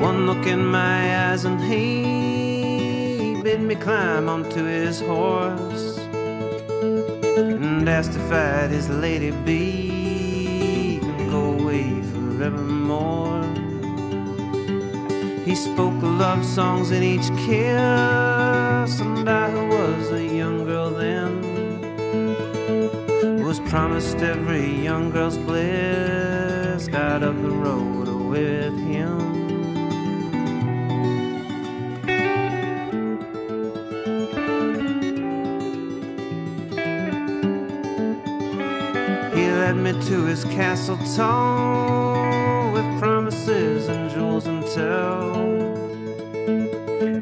One 0.00 0.26
look 0.26 0.46
in 0.46 0.64
my 0.64 1.30
eyes 1.30 1.44
and 1.44 1.60
he 1.60 3.40
bid 3.42 3.60
me 3.60 3.74
climb 3.74 4.28
onto 4.28 4.64
his 4.64 5.00
horse 5.00 5.98
and 7.80 7.88
asked 7.88 8.14
if 8.14 8.30
I'd 8.30 8.70
his 8.70 8.90
lady 8.90 9.30
be 9.30 11.00
and 11.02 11.30
go 11.30 11.54
away 11.54 12.02
forevermore. 12.12 13.42
He 15.46 15.54
spoke 15.54 15.94
love 16.02 16.44
songs 16.44 16.90
in 16.90 17.02
each 17.02 17.28
kiss, 17.46 19.00
and 19.00 19.26
I, 19.26 19.50
who 19.50 19.66
was 19.68 20.10
a 20.12 20.22
young 20.22 20.66
girl 20.66 20.90
then, 20.90 21.40
was 23.42 23.60
promised 23.60 24.18
every 24.18 24.66
young 24.84 25.10
girl's 25.10 25.38
bliss. 25.38 26.86
Got 26.86 27.22
up 27.22 27.40
the 27.40 27.48
road 27.48 28.08
with 28.08 28.74
him. 28.78 28.89
To 39.78 40.24
his 40.24 40.42
castle 40.46 40.98
tall 41.14 42.72
with 42.72 42.98
promises 42.98 43.86
and 43.86 44.10
jewels 44.10 44.48
and 44.48 44.66
tell. 44.66 45.34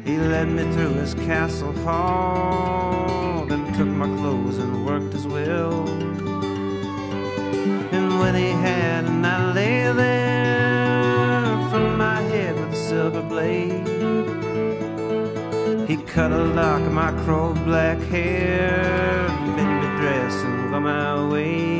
He 0.03 0.17
led 0.17 0.47
me 0.47 0.63
through 0.73 0.93
his 0.93 1.13
castle 1.13 1.73
hall, 1.83 3.45
then 3.45 3.71
took 3.73 3.87
my 3.87 4.07
clothes 4.17 4.57
and 4.57 4.83
worked 4.83 5.13
his 5.13 5.27
will. 5.27 5.87
And 7.91 8.19
when 8.19 8.33
he 8.33 8.49
had, 8.49 9.05
and 9.05 9.27
I 9.27 9.53
lay 9.53 9.91
there 9.93 11.69
from 11.69 11.97
my 11.99 12.19
head 12.21 12.55
with 12.55 12.73
a 12.73 12.75
silver 12.75 13.21
blade. 13.21 13.87
He 15.87 15.97
cut 15.97 16.31
a 16.31 16.43
lock 16.45 16.81
of 16.81 16.93
my 16.93 17.11
crow 17.23 17.53
black 17.53 17.99
hair, 17.99 19.27
and 19.29 19.55
bent 19.55 19.83
me 19.83 19.87
dress, 20.01 20.33
and 20.33 20.71
go 20.71 20.79
my 20.79 21.29
way. 21.29 21.78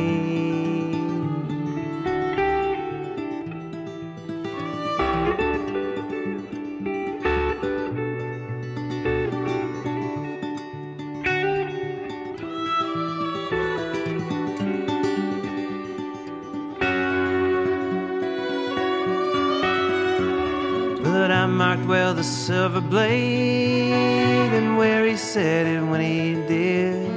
Silver 22.59 22.81
blade 22.81 24.51
and 24.59 24.75
where 24.75 25.05
he 25.05 25.15
said 25.15 25.65
it 25.65 25.81
when 25.81 26.01
he 26.01 26.33
did. 26.45 27.07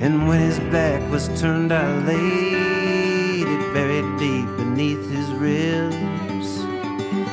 And 0.00 0.26
when 0.26 0.40
his 0.40 0.58
back 0.76 1.02
was 1.10 1.28
turned, 1.38 1.70
I 1.70 1.86
laid 2.06 3.46
it 3.46 3.74
buried 3.74 4.08
deep 4.18 4.48
beneath 4.56 5.04
his 5.10 5.28
ribs. 5.32 6.48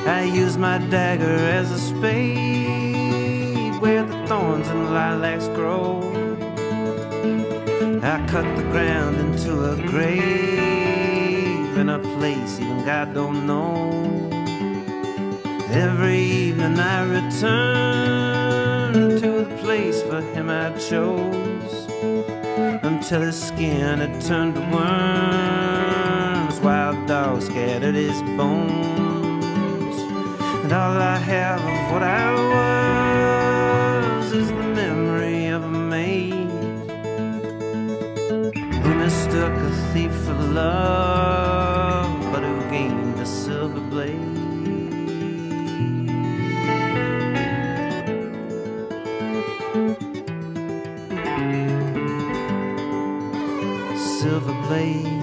I 0.06 0.24
used 0.24 0.58
my 0.58 0.76
dagger 0.76 1.38
as 1.58 1.70
a 1.70 1.78
spade 1.78 3.80
where 3.80 4.04
the 4.04 4.18
thorns 4.26 4.68
and 4.68 4.92
lilacs 4.92 5.48
grow. 5.58 6.02
I 8.12 8.16
cut 8.28 8.46
the 8.58 8.66
ground 8.74 9.16
into 9.24 9.52
a 9.72 9.76
grave 9.88 11.78
in 11.78 11.88
a 11.88 11.98
place 11.98 12.60
even 12.60 12.84
God 12.84 13.14
don't 13.14 13.46
know. 13.46 14.35
Every 15.68 16.20
evening 16.20 16.78
I 16.78 17.02
return 17.02 18.92
to 19.20 19.44
the 19.44 19.56
place 19.56 20.00
for 20.02 20.20
him 20.20 20.48
I 20.48 20.70
chose 20.78 21.88
until 22.84 23.22
his 23.22 23.42
skin 23.42 23.98
had 23.98 24.20
turned 24.20 24.54
to 24.54 24.60
worms. 24.60 26.60
Wild 26.60 27.08
dogs 27.08 27.46
scattered 27.46 27.96
his 27.96 28.22
bones, 28.38 29.42
and 30.62 30.72
all 30.72 30.96
I 30.96 31.18
have 31.18 31.60
of 31.60 31.92
what 31.92 32.04
I 32.04 32.32
was 34.22 34.32
is 34.32 34.46
the 34.48 34.54
memory 34.54 35.48
of 35.48 35.64
a 35.64 35.68
maid 35.68 36.48
who 38.54 38.94
mistook 38.94 39.52
a 39.52 39.70
thief 39.92 40.12
for 40.12 40.34
love, 40.34 41.45
silver 54.68 55.15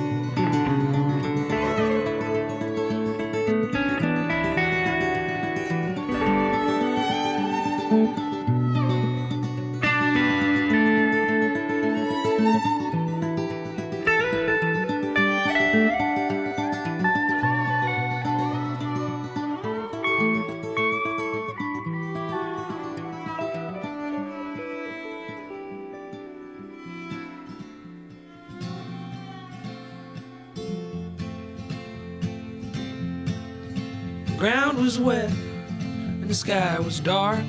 was 36.93 36.99
dark. 36.99 37.43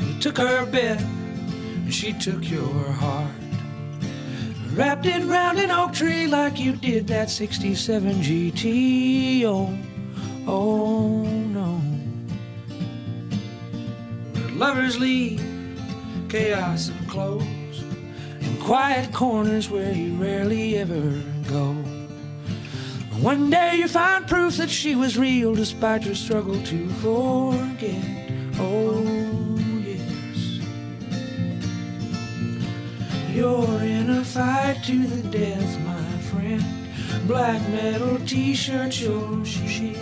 You 0.00 0.18
took 0.18 0.36
her 0.38 0.66
bed 0.66 1.00
and 1.00 1.94
she 1.94 2.12
took 2.12 2.50
your 2.50 2.90
heart. 2.90 3.30
Wrapped 4.74 5.06
it 5.06 5.22
round 5.26 5.60
an 5.60 5.70
oak 5.70 5.92
tree 5.92 6.26
like 6.26 6.58
you 6.58 6.72
did 6.72 7.06
that 7.06 7.30
67 7.30 8.14
GT. 8.14 9.44
Oh, 9.44 9.72
oh 10.48 11.22
no. 11.22 11.80
But 14.32 14.52
lovers 14.54 14.98
leave 14.98 15.40
chaos 16.28 16.88
and 16.88 17.08
clothes 17.08 17.84
in 18.40 18.56
quiet 18.56 19.12
corners 19.14 19.70
where 19.70 19.92
you 19.92 20.16
rarely 20.16 20.78
ever 20.78 21.22
go. 21.48 21.74
One 23.22 23.50
day 23.50 23.76
you 23.76 23.86
find 23.86 24.26
proof 24.26 24.56
that 24.56 24.70
she 24.70 24.96
was 24.96 25.16
real 25.16 25.54
despite 25.54 26.04
your 26.04 26.16
struggle 26.16 26.60
to 26.64 26.88
forget. 27.04 28.17
Oh, 28.60 29.56
yes. 29.84 30.60
You're 33.30 33.82
in 33.82 34.10
a 34.10 34.24
fight 34.24 34.82
to 34.84 35.06
the 35.06 35.28
death, 35.28 35.80
my 35.80 36.18
friend. 36.30 36.64
Black 37.26 37.60
metal 37.70 38.18
t 38.26 38.54
shirt, 38.54 39.00
your 39.00 39.44
shield. 39.44 39.98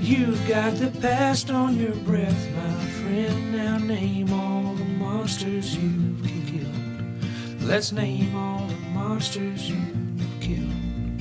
You've 0.00 0.46
got 0.48 0.74
the 0.76 0.90
past 1.00 1.50
on 1.50 1.76
your 1.78 1.94
breath, 1.94 2.48
my 2.56 2.84
friend. 3.00 3.52
Now 3.56 3.78
name 3.78 4.32
all 4.32 4.74
the 4.74 4.84
monsters 4.84 5.76
you've 5.76 6.22
killed. 6.46 7.62
Let's 7.62 7.92
name 7.92 8.34
all 8.34 8.66
the 8.66 8.74
monsters 8.92 9.70
you've 9.70 10.40
killed 10.40 11.20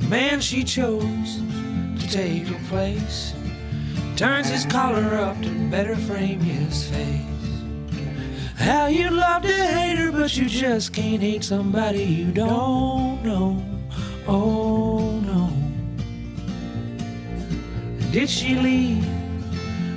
The 0.00 0.06
man 0.08 0.40
she 0.40 0.64
chose 0.64 1.40
to 1.98 2.08
take 2.10 2.48
her 2.48 2.68
place 2.68 3.34
turns 4.20 4.50
his 4.50 4.66
collar 4.66 5.14
up 5.14 5.40
to 5.40 5.48
better 5.70 5.96
frame 5.96 6.40
his 6.40 6.86
face. 6.88 7.22
How 8.54 8.84
you 8.84 9.08
love 9.08 9.40
to 9.40 9.48
hate 9.48 9.96
her, 9.96 10.12
but 10.12 10.36
you 10.36 10.44
just 10.44 10.92
can't 10.92 11.22
hate 11.22 11.42
somebody 11.42 12.04
you 12.04 12.30
don't 12.30 13.22
know. 13.22 13.64
Oh 14.28 15.20
no. 15.20 15.48
Did 18.12 18.28
she 18.28 18.56
leave 18.56 19.08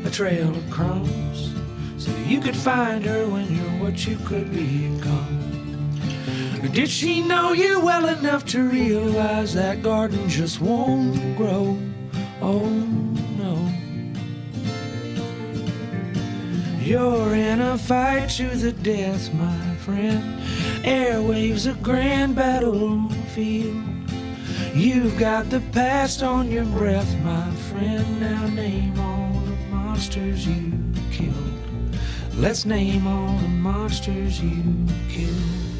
a 0.05 0.09
trail 0.09 0.55
of 0.55 0.69
crumbs 0.71 1.53
so 1.97 2.09
you 2.25 2.39
could 2.39 2.55
find 2.55 3.03
her 3.03 3.27
when 3.27 3.53
you're 3.53 3.83
what 3.83 4.07
you 4.07 4.15
could 4.23 4.49
become? 4.53 5.99
Or 6.63 6.69
did 6.69 6.89
she 6.89 7.21
know 7.21 7.51
you 7.51 7.81
well 7.81 8.07
enough 8.07 8.45
to 8.53 8.63
realize 8.63 9.53
that 9.55 9.83
garden 9.83 10.29
just 10.29 10.61
won't 10.61 11.35
grow? 11.35 11.77
Oh 12.41 13.12
You're 16.83 17.33
in 17.33 17.61
a 17.61 17.77
fight 17.77 18.29
to 18.31 18.49
the 18.49 18.73
death, 18.73 19.33
my 19.33 19.75
friend. 19.77 20.37
Airwaves 20.83 21.65
a 21.65 21.75
grand 21.81 22.35
battlefield. 22.35 23.85
You've 24.73 25.17
got 25.17 25.49
the 25.49 25.61
past 25.71 26.23
on 26.23 26.51
your 26.51 26.65
breath, 26.65 27.09
my 27.23 27.49
friend. 27.71 28.19
Now 28.19 28.47
name 28.47 28.99
all 28.99 29.39
the 29.45 29.55
monsters 29.73 30.45
you 30.45 30.73
killed. 31.09 31.97
Let's 32.35 32.65
name 32.65 33.07
all 33.07 33.37
the 33.37 33.47
monsters 33.47 34.41
you 34.41 34.61
killed. 35.07 35.72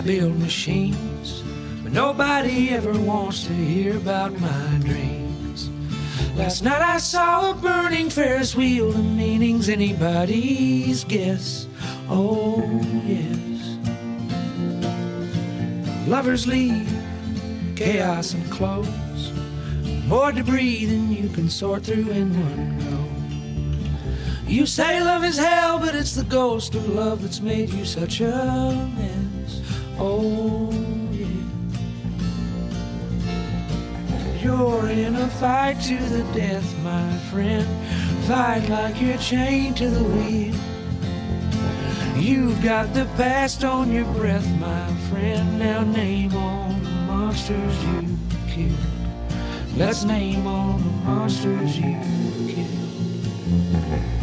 I 0.00 0.02
build 0.02 0.38
machines, 0.38 1.42
but 1.82 1.92
nobody 1.92 2.70
ever 2.70 2.98
wants 2.98 3.46
to 3.46 3.52
hear 3.52 3.98
about 3.98 4.32
my 4.40 4.78
dreams. 4.80 5.68
Last 6.36 6.64
night 6.64 6.80
I 6.80 6.96
saw 6.96 7.50
a 7.50 7.54
burning 7.54 8.08
Ferris 8.08 8.56
wheel, 8.56 8.92
the 8.92 9.02
meaning's 9.02 9.68
anybody's 9.68 11.04
guess. 11.04 11.66
Oh, 12.08 12.62
yes. 13.04 13.76
Lovers 16.08 16.46
leave, 16.46 16.90
chaos 17.76 18.32
and 18.32 18.50
clothes, 18.50 19.32
more 20.06 20.32
debris 20.32 20.86
than 20.86 21.12
you 21.12 21.28
can 21.28 21.50
sort 21.50 21.84
through 21.84 22.08
in 22.08 22.32
one 22.40 22.78
go. 22.88 24.48
You 24.48 24.64
say 24.64 25.04
love 25.04 25.24
is 25.24 25.36
hell, 25.36 25.78
but 25.78 25.94
it's 25.94 26.14
the 26.14 26.24
ghost 26.24 26.74
of 26.74 26.88
love 26.88 27.20
that's 27.20 27.42
made 27.42 27.68
you 27.68 27.84
such 27.84 28.22
a 28.22 28.90
mess. 28.96 29.19
Oh, 30.02 30.70
yeah. 31.12 31.26
You're 34.40 34.88
in 34.88 35.14
a 35.14 35.28
fight 35.28 35.78
to 35.82 35.98
the 35.98 36.22
death, 36.32 36.64
my 36.82 37.18
friend. 37.30 37.66
Fight 38.24 38.66
like 38.70 38.98
you're 38.98 39.18
chained 39.18 39.76
to 39.76 39.90
the 39.90 40.02
wheel. 40.02 40.54
You've 42.16 42.62
got 42.62 42.94
the 42.94 43.04
past 43.18 43.62
on 43.62 43.92
your 43.92 44.06
breath, 44.14 44.48
my 44.58 44.86
friend. 45.10 45.58
Now 45.58 45.82
name 45.84 46.34
all 46.34 46.70
the 46.70 46.90
monsters 47.06 47.84
you 47.84 48.16
killed. 48.48 48.78
Let's 49.76 50.04
name 50.04 50.46
all 50.46 50.78
the 50.78 50.90
monsters 51.04 51.76
you 51.76 51.98
killed. 52.48 54.19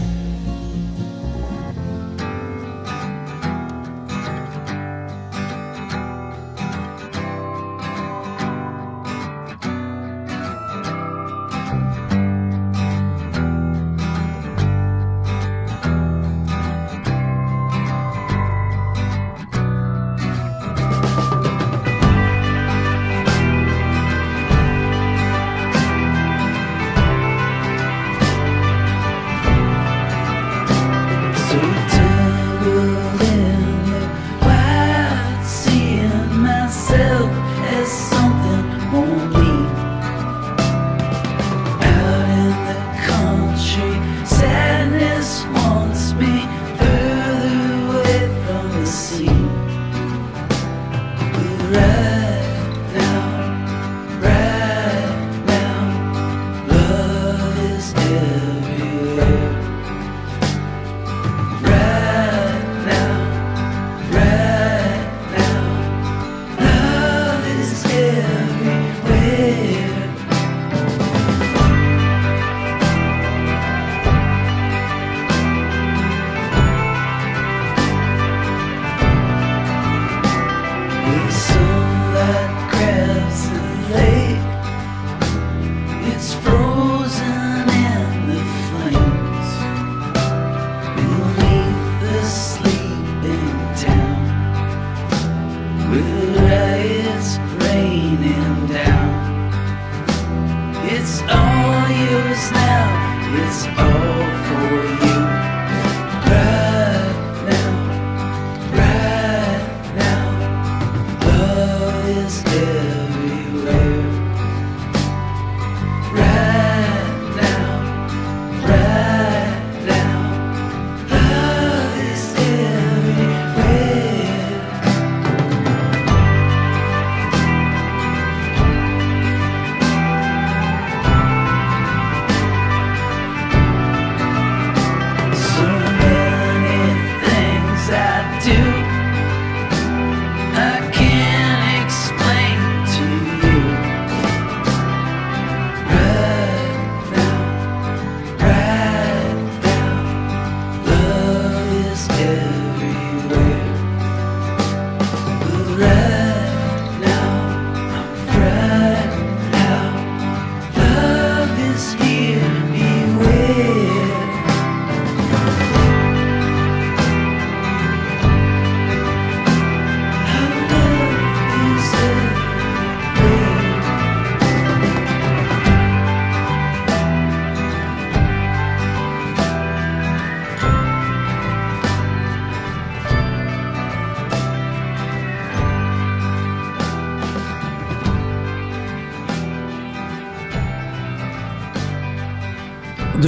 still 112.49 113.16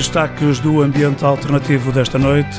Destaques 0.10 0.60
do 0.60 0.82
ambiente 0.82 1.24
alternativo 1.24 1.91
desta 1.91 2.18
noite 2.18 2.49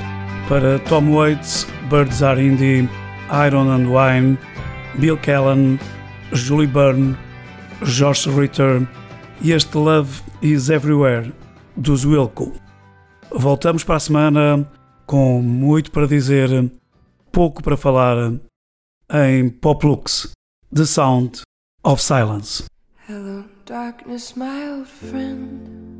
para 0.48 0.78
Tom 0.88 1.16
Waits, 1.16 1.66
Birds 1.90 2.22
Are 2.22 2.40
Indie, 2.40 2.88
Iron 3.44 3.68
and 3.72 3.88
Wine, 3.88 4.38
Bill 5.00 5.18
Callan, 5.18 5.76
Julie 6.30 6.68
Byrne, 6.68 7.16
Josh 7.82 8.28
Ritter 8.28 8.88
e 9.42 9.50
este 9.50 9.76
Love 9.76 10.22
Is 10.40 10.70
Everywhere 10.70 11.32
dos 11.76 12.04
Wilco. 12.04 12.52
Voltamos 13.32 13.82
para 13.82 13.96
a 13.96 14.00
semana 14.00 14.70
com 15.04 15.42
muito 15.42 15.90
para 15.90 16.06
dizer, 16.06 16.70
pouco 17.32 17.64
para 17.64 17.76
falar 17.76 18.32
em 19.12 19.50
Poplux, 19.50 20.30
The 20.72 20.84
Sound 20.84 21.40
of 21.82 22.00
Silence. 22.00 22.62
Hello, 23.08 23.44
darkness, 23.66 24.34
my 24.36 24.70
old 24.70 24.86
friend. 24.86 25.99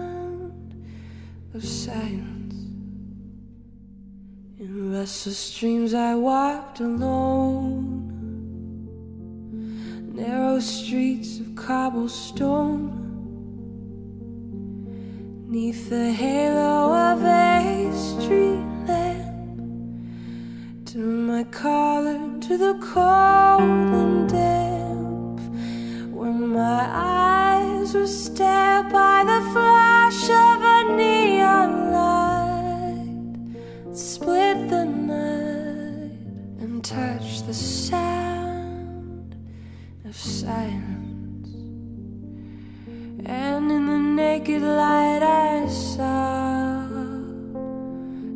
of 1.53 1.65
silence. 1.65 2.55
In 4.57 4.93
restless 4.93 5.57
dreams, 5.59 5.93
I 5.93 6.15
walked 6.15 6.79
alone, 6.79 8.07
narrow 10.13 10.59
streets 10.59 11.39
of 11.39 11.55
cobblestone. 11.55 12.99
Neath 15.47 15.89
the 15.89 16.13
halo 16.13 16.93
of 16.93 17.21
a 17.23 17.91
street 17.93 18.63
lamp, 18.87 19.57
turn 20.85 21.27
my 21.27 21.43
collar 21.45 22.39
to 22.39 22.57
the 22.57 22.73
cold 22.81 23.61
and 23.61 24.29
damp. 24.29 24.60
When 26.21 26.49
my 26.49 26.85
eyes 26.87 27.95
were 27.95 28.05
stabbed 28.05 28.91
by 28.91 29.23
the 29.23 29.41
flash 29.53 30.29
of 30.29 30.61
a 30.61 30.95
neon 30.95 31.91
light, 31.91 33.97
split 33.97 34.69
the 34.69 34.85
night 34.85 36.61
and 36.61 36.83
touch 36.83 37.41
the 37.47 37.55
sound 37.55 39.35
of 40.05 40.15
silence. 40.15 41.55
And 43.25 43.71
in 43.71 43.87
the 43.87 43.97
naked 43.97 44.61
light, 44.61 45.23
I 45.23 45.67
saw 45.69 46.87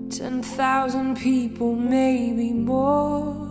ten 0.10 0.42
thousand 0.42 1.18
people, 1.18 1.76
maybe 1.76 2.52
more. 2.52 3.45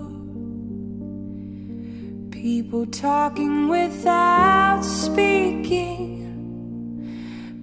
People 2.44 2.84
talking 2.84 3.68
without 3.68 4.82
speaking, 4.84 6.20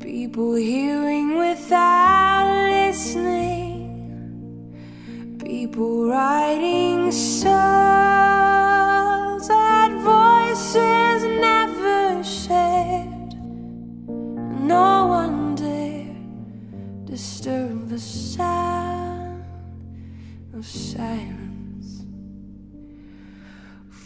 people 0.02 0.56
hearing 0.56 1.38
without 1.38 2.68
listening, 2.72 3.86
people 5.38 6.08
writing 6.08 7.12
songs 7.12 7.52
that 9.48 9.92
voices 10.02 11.26
never 11.26 12.24
shared. 12.24 13.36
No 14.66 15.06
one 15.06 15.54
dare 15.54 16.16
disturb 17.06 17.88
the 17.88 18.00
sound 18.00 19.46
of 20.56 20.66
silence. 20.66 21.61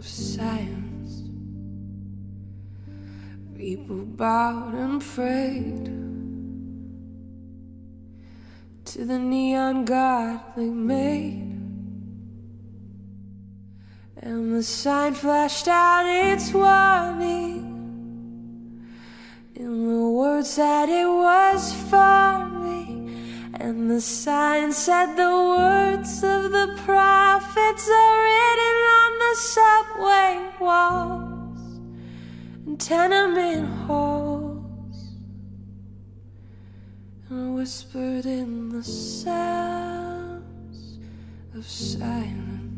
of 0.00 0.06
science. 0.06 1.24
People 3.54 4.06
bowed 4.06 4.72
and 4.72 5.02
prayed 5.02 5.84
to 8.86 9.04
the 9.04 9.18
neon 9.18 9.84
god 9.84 10.40
they 10.56 10.70
made. 10.70 11.52
And 14.22 14.54
the 14.54 14.62
sign 14.62 15.12
flashed 15.12 15.68
out 15.68 16.06
its 16.06 16.50
warning 16.54 17.60
in 19.54 19.86
the 19.86 20.08
words 20.08 20.56
that 20.56 20.88
it 20.88 21.06
was 21.06 21.74
for 21.90 22.48
me. 22.64 22.79
And 23.62 23.90
the 23.90 24.00
sign 24.00 24.72
said 24.72 25.16
the 25.16 25.28
words 25.28 26.24
of 26.24 26.50
the 26.50 26.74
prophets 26.78 27.90
are 27.90 28.22
written 28.24 28.76
on 28.98 29.18
the 29.18 29.34
subway 29.36 30.50
walls 30.58 31.80
and 32.64 32.80
tenement 32.80 33.68
halls 33.86 35.12
and 37.28 37.54
whispered 37.54 38.24
in 38.24 38.70
the 38.70 38.82
sounds 38.82 40.38
of 41.54 41.66
silence. 41.66 42.69